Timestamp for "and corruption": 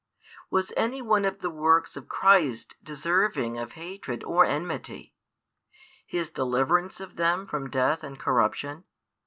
8.03-8.85